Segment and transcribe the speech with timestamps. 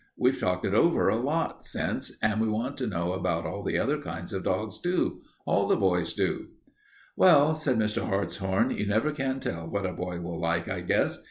[0.17, 3.77] We've talked it over a lot since, and we want to know about all the
[3.77, 5.21] other kinds of dogs, too.
[5.45, 6.47] All the boys do."
[7.15, 8.07] "Well," said Mr.
[8.09, 11.19] Hartshorn, "you never can tell what a boy will like, I guess.